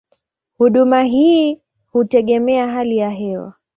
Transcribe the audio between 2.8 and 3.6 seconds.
ya hewa.